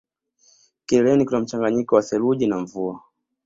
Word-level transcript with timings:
Kileleni 0.85 1.25
kuna 1.25 1.39
mchanganyiko 1.39 1.95
wa 1.95 2.01
theluji 2.03 2.47
na 2.47 2.57
mvua 2.59 3.03